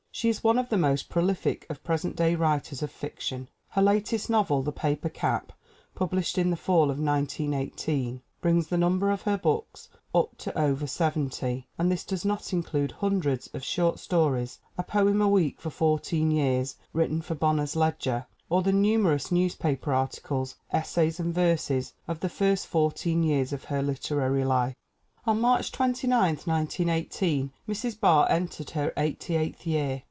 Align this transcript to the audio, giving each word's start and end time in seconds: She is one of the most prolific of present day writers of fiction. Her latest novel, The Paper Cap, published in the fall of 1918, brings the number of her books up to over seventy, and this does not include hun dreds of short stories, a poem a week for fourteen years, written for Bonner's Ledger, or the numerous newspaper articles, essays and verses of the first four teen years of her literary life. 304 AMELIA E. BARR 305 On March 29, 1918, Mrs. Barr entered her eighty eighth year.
She 0.13 0.27
is 0.29 0.43
one 0.43 0.59
of 0.59 0.67
the 0.69 0.77
most 0.77 1.07
prolific 1.09 1.65
of 1.69 1.83
present 1.85 2.15
day 2.17 2.35
writers 2.35 2.83
of 2.83 2.91
fiction. 2.91 3.47
Her 3.69 3.81
latest 3.81 4.29
novel, 4.29 4.61
The 4.61 4.73
Paper 4.73 5.07
Cap, 5.09 5.51
published 5.95 6.37
in 6.37 6.51
the 6.51 6.57
fall 6.57 6.91
of 6.91 6.99
1918, 6.99 8.21
brings 8.41 8.67
the 8.67 8.77
number 8.77 9.09
of 9.09 9.21
her 9.21 9.37
books 9.37 9.87
up 10.13 10.37
to 10.39 10.55
over 10.59 10.85
seventy, 10.85 11.65
and 11.77 11.89
this 11.89 12.03
does 12.03 12.23
not 12.25 12.51
include 12.53 12.91
hun 12.91 13.19
dreds 13.21 13.49
of 13.55 13.63
short 13.63 13.97
stories, 13.99 14.59
a 14.77 14.83
poem 14.83 15.21
a 15.21 15.29
week 15.29 15.59
for 15.61 15.69
fourteen 15.71 16.29
years, 16.29 16.75
written 16.93 17.21
for 17.21 17.33
Bonner's 17.33 17.75
Ledger, 17.77 18.27
or 18.49 18.61
the 18.61 18.73
numerous 18.73 19.31
newspaper 19.31 19.93
articles, 19.93 20.55
essays 20.71 21.19
and 21.21 21.33
verses 21.33 21.93
of 22.07 22.19
the 22.19 22.29
first 22.29 22.67
four 22.67 22.91
teen 22.91 23.23
years 23.23 23.53
of 23.53 23.63
her 23.71 23.81
literary 23.81 24.43
life. 24.43 24.75
304 25.23 25.31
AMELIA 25.31 25.33
E. 25.33 25.33
BARR 25.33 25.33
305 25.33 25.35
On 25.35 25.41
March 25.41 25.71
29, 25.71 26.55
1918, 26.59 27.51
Mrs. 27.67 27.99
Barr 27.99 28.29
entered 28.29 28.71
her 28.71 28.93
eighty 28.97 29.35
eighth 29.35 29.65
year. 29.65 29.99